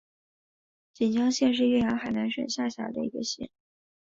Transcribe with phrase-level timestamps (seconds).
[0.95, 3.51] 锦江县是越南海阳省下辖的一个县。